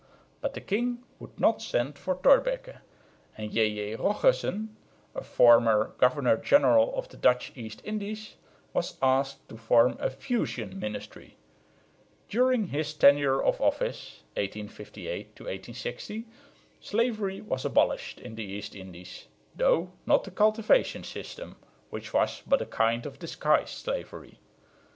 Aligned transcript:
But 0.41 0.55
the 0.55 0.61
king 0.61 1.03
would 1.19 1.39
not 1.39 1.61
send 1.61 1.95
for 1.95 2.15
Thorbecke; 2.15 2.79
and 3.37 3.51
J.J. 3.51 3.97
Rochussen, 3.97 4.75
a 5.13 5.23
former 5.23 5.93
governor 5.99 6.37
general 6.37 6.95
of 6.97 7.09
the 7.09 7.17
Dutch 7.17 7.51
East 7.55 7.81
Indies, 7.85 8.33
was 8.73 8.97
asked 9.03 9.47
to 9.49 9.57
form 9.57 9.97
a 9.99 10.09
"fusion" 10.09 10.79
ministry. 10.79 11.37
During 12.29 12.65
his 12.69 12.95
tenure 12.95 13.43
of 13.43 13.61
office 13.61 14.21
(1858 14.37 15.35
60) 15.75 16.25
slavery 16.79 17.39
was 17.41 17.63
abolished 17.63 18.19
in 18.19 18.33
the 18.33 18.43
East 18.43 18.73
Indies, 18.73 19.27
though 19.55 19.91
not 20.07 20.23
the 20.23 20.31
cultivation 20.31 21.03
system, 21.03 21.57
which 21.91 22.11
was 22.11 22.41
but 22.47 22.59
a 22.59 22.65
kind 22.65 23.05
of 23.05 23.19
disguised 23.19 23.69
slavery. 23.77 24.39